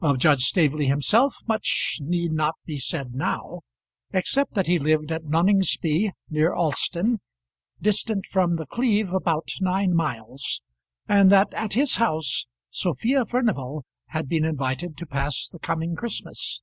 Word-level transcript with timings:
Of 0.00 0.18
Judge 0.18 0.44
Staveley 0.44 0.86
himself 0.86 1.38
much 1.48 1.98
need 2.00 2.30
not 2.30 2.54
be 2.66 2.76
said 2.76 3.14
now, 3.16 3.62
except 4.12 4.54
that 4.54 4.68
he 4.68 4.78
lived 4.78 5.10
at 5.10 5.24
Noningsby 5.24 6.12
near 6.30 6.54
Alston, 6.54 7.18
distant 7.82 8.26
from 8.26 8.54
The 8.58 8.66
Cleeve 8.66 9.12
about 9.12 9.48
nine 9.60 9.92
miles, 9.92 10.62
and 11.08 11.32
that 11.32 11.52
at 11.52 11.72
his 11.72 11.96
house 11.96 12.46
Sophia 12.70 13.26
Furnival 13.26 13.84
had 14.10 14.28
been 14.28 14.44
invited 14.44 14.96
to 14.98 15.04
pass 15.06 15.48
the 15.48 15.58
coming 15.58 15.96
Christmas. 15.96 16.62